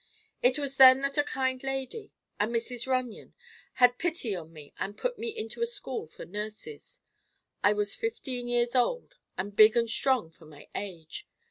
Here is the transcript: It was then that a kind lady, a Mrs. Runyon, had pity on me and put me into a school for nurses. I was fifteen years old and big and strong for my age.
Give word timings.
It 0.41 0.57
was 0.57 0.77
then 0.77 1.01
that 1.01 1.19
a 1.19 1.23
kind 1.23 1.63
lady, 1.63 2.11
a 2.39 2.47
Mrs. 2.47 2.87
Runyon, 2.87 3.35
had 3.73 3.99
pity 3.99 4.35
on 4.35 4.51
me 4.51 4.73
and 4.79 4.97
put 4.97 5.19
me 5.19 5.29
into 5.29 5.61
a 5.61 5.67
school 5.67 6.07
for 6.07 6.25
nurses. 6.25 7.01
I 7.63 7.73
was 7.73 7.93
fifteen 7.93 8.47
years 8.47 8.73
old 8.73 9.15
and 9.37 9.55
big 9.55 9.77
and 9.77 9.87
strong 9.87 10.31
for 10.31 10.45
my 10.45 10.67
age. 10.73 11.27